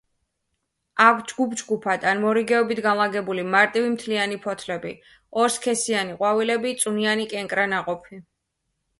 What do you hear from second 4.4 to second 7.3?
ფოთლები, ორსქესიანი ყვავილები, წვნიანი